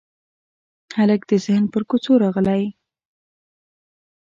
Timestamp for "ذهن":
1.45-1.63